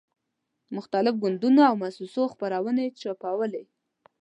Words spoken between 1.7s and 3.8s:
موسسو خپرونې چاپولې.